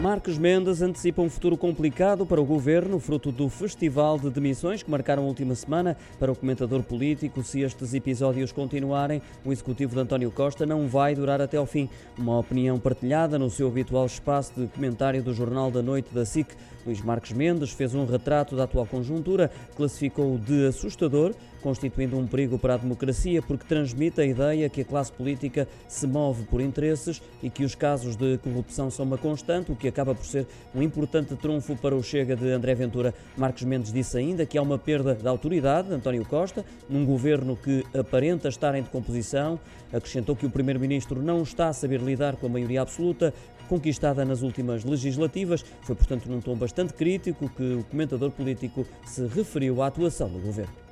Marcos 0.00 0.38
Mendes 0.38 0.80
antecipa 0.80 1.22
um 1.22 1.28
futuro 1.28 1.56
complicado 1.56 2.24
para 2.24 2.40
o 2.40 2.44
governo, 2.44 3.00
fruto 3.00 3.32
do 3.32 3.48
festival 3.48 4.16
de 4.16 4.30
demissões 4.30 4.80
que 4.80 4.88
marcaram 4.88 5.24
a 5.24 5.26
última 5.26 5.56
semana. 5.56 5.96
Para 6.20 6.30
o 6.30 6.36
comentador 6.36 6.84
político, 6.84 7.42
se 7.42 7.62
estes 7.62 7.92
episódios 7.92 8.52
continuarem, 8.52 9.20
o 9.44 9.52
executivo 9.52 9.96
de 9.96 10.00
António 10.00 10.30
Costa 10.30 10.64
não 10.64 10.86
vai 10.86 11.16
durar 11.16 11.40
até 11.40 11.56
ao 11.56 11.66
fim. 11.66 11.90
Uma 12.16 12.38
opinião 12.38 12.78
partilhada 12.78 13.40
no 13.40 13.50
seu 13.50 13.66
habitual 13.66 14.06
espaço 14.06 14.52
de 14.56 14.68
comentário 14.68 15.20
do 15.20 15.34
Jornal 15.34 15.68
da 15.68 15.82
Noite 15.82 16.14
da 16.14 16.24
SIC. 16.24 16.46
Luís 16.86 17.02
Marcos 17.02 17.32
Mendes 17.32 17.72
fez 17.72 17.92
um 17.92 18.06
retrato 18.06 18.54
da 18.54 18.64
atual 18.64 18.86
conjuntura, 18.86 19.50
classificou-o 19.76 20.38
de 20.38 20.68
assustador, 20.68 21.34
constituindo 21.60 22.16
um 22.16 22.26
perigo 22.26 22.58
para 22.58 22.74
a 22.74 22.76
democracia 22.76 23.42
porque 23.42 23.66
transmite 23.66 24.20
a 24.20 24.24
ideia 24.24 24.68
que 24.68 24.80
a 24.80 24.84
classe 24.84 25.12
política 25.12 25.68
se 25.86 26.06
move 26.06 26.44
por 26.44 26.60
interesses 26.60 27.20
e 27.42 27.50
que 27.50 27.64
os 27.64 27.74
casos 27.74 28.16
de 28.16 28.38
corrupção 28.38 28.90
são 28.90 29.04
uma 29.04 29.18
constante, 29.18 29.72
o 29.72 29.76
que 29.76 29.87
acaba 29.88 30.14
por 30.14 30.24
ser 30.24 30.46
um 30.74 30.82
importante 30.82 31.34
trunfo 31.36 31.76
para 31.76 31.96
o 31.96 32.02
Chega 32.02 32.36
de 32.36 32.50
André 32.50 32.74
Ventura. 32.74 33.14
Marcos 33.36 33.64
Mendes 33.64 33.92
disse 33.92 34.16
ainda 34.18 34.46
que 34.46 34.58
há 34.58 34.62
uma 34.62 34.78
perda 34.78 35.14
da 35.14 35.30
autoridade 35.30 35.88
de 35.88 35.94
António 35.94 36.24
Costa, 36.24 36.64
num 36.88 37.04
governo 37.04 37.56
que 37.56 37.84
aparenta 37.98 38.48
estar 38.48 38.74
em 38.74 38.82
decomposição. 38.82 39.58
Acrescentou 39.92 40.36
que 40.36 40.46
o 40.46 40.50
Primeiro-Ministro 40.50 41.22
não 41.22 41.42
está 41.42 41.68
a 41.68 41.72
saber 41.72 42.00
lidar 42.00 42.36
com 42.36 42.46
a 42.46 42.50
maioria 42.50 42.82
absoluta, 42.82 43.32
conquistada 43.68 44.24
nas 44.24 44.42
últimas 44.42 44.84
legislativas. 44.84 45.64
Foi, 45.82 45.94
portanto, 45.94 46.26
num 46.26 46.40
tom 46.40 46.56
bastante 46.56 46.94
crítico 46.94 47.48
que 47.48 47.74
o 47.74 47.84
comentador 47.84 48.30
político 48.30 48.86
se 49.06 49.26
referiu 49.26 49.82
à 49.82 49.86
atuação 49.86 50.28
do 50.28 50.38
governo. 50.38 50.87